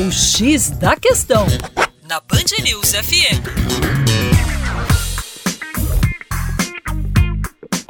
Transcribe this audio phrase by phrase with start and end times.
[0.00, 1.44] O X da Questão,
[2.08, 3.42] na Band News FM.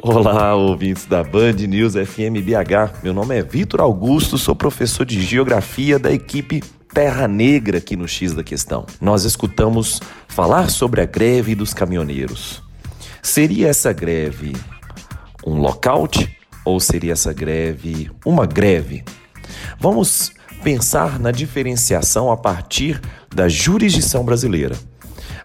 [0.02, 3.02] Olá, ouvintes da Band News FM BH.
[3.02, 6.62] Meu nome é Vitor Augusto, sou professor de Geografia da equipe
[6.94, 8.86] Terra Negra aqui no X da Questão.
[9.02, 12.62] Nós escutamos falar sobre a greve dos caminhoneiros.
[13.22, 14.56] Seria essa greve
[15.46, 16.26] um lockout
[16.64, 19.04] ou seria essa greve uma greve?
[19.78, 23.00] Vamos pensar na diferenciação a partir
[23.34, 24.76] da jurisdição brasileira.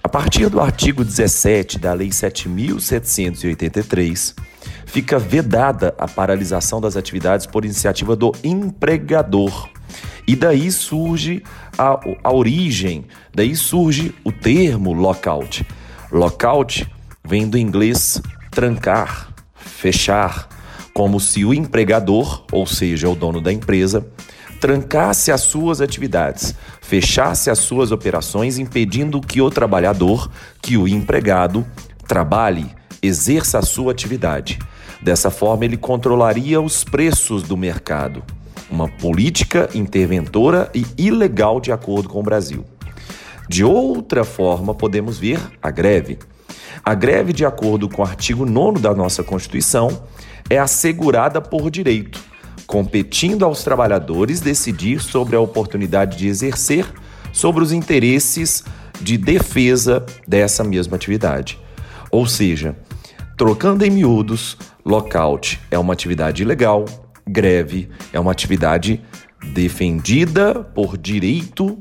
[0.04, 4.36] A partir do artigo 17 da Lei 7783,
[4.86, 9.70] fica vedada a paralisação das atividades por iniciativa do empregador.
[10.28, 11.44] E daí surge
[11.78, 15.66] a, a origem, daí surge o termo lockout.
[16.12, 16.88] Lockout
[17.24, 20.48] vem do inglês trancar, fechar,
[20.94, 24.06] como se o empregador, ou seja, o dono da empresa,
[24.64, 31.68] trancasse as suas atividades, fechasse as suas operações, impedindo que o trabalhador, que o empregado,
[32.08, 34.58] trabalhe, exerça a sua atividade.
[35.02, 38.24] Dessa forma, ele controlaria os preços do mercado,
[38.72, 42.64] uma política interventora e ilegal de acordo com o Brasil.
[43.50, 46.20] De outra forma, podemos ver a greve.
[46.86, 50.04] A greve, de acordo com o artigo 9 da nossa Constituição,
[50.50, 52.23] é assegurada por direito
[52.74, 56.92] competindo aos trabalhadores decidir sobre a oportunidade de exercer
[57.32, 58.64] sobre os interesses
[59.00, 61.60] de defesa dessa mesma atividade.
[62.10, 62.76] Ou seja,
[63.38, 66.86] trocando em miúdos, lockout é uma atividade ilegal,
[67.28, 69.00] greve é uma atividade
[69.54, 71.78] defendida por direito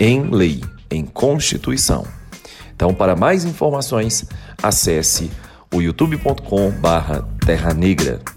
[0.00, 0.60] em lei,
[0.90, 2.04] em Constituição.
[2.74, 4.24] Então, para mais informações,
[4.60, 5.30] acesse
[5.72, 8.35] o youtube.com/terra negra.